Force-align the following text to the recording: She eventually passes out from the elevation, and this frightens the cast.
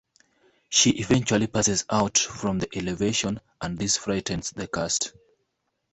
She 0.69 0.89
eventually 0.97 1.45
passes 1.45 1.85
out 1.87 2.17
from 2.17 2.57
the 2.57 2.67
elevation, 2.75 3.39
and 3.61 3.77
this 3.77 3.97
frightens 3.97 4.49
the 4.49 4.65
cast. 4.67 5.13